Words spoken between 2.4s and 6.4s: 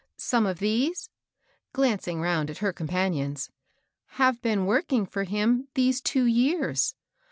at her compan ions," have been working for him these two